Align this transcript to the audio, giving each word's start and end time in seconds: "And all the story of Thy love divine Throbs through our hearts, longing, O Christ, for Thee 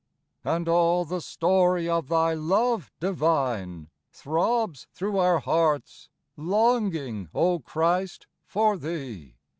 "And 0.43 0.67
all 0.67 1.05
the 1.05 1.21
story 1.21 1.87
of 1.87 2.07
Thy 2.07 2.33
love 2.33 2.91
divine 2.99 3.91
Throbs 4.11 4.87
through 4.95 5.19
our 5.19 5.37
hearts, 5.41 6.09
longing, 6.35 7.29
O 7.35 7.59
Christ, 7.59 8.25
for 8.47 8.77
Thee 8.77 9.35